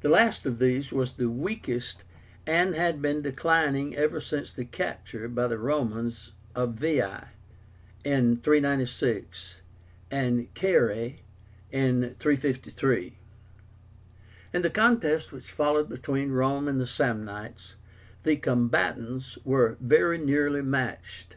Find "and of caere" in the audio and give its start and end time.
10.10-11.16